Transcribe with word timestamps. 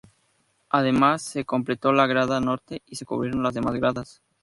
Además, 0.71 1.21
se 1.21 1.45
completó 1.45 1.93
la 1.93 2.07
grada 2.07 2.39
norte 2.41 2.81
y 2.87 2.95
se 2.95 3.05
cubrieron 3.05 3.43
las 3.43 3.53
demás 3.53 3.75
gradas. 3.75 4.23